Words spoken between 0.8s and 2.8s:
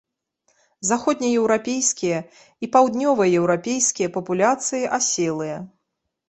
Заходнееўрапейскія і